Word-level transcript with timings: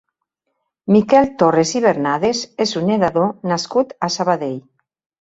Miquel 0.95 1.29
Torres 1.43 1.75
i 1.81 1.83
Bernades 1.85 2.43
és 2.67 2.75
un 2.83 2.91
nedador 2.95 3.31
nascut 3.55 3.97
a 4.11 4.15
Sabadell. 4.21 4.61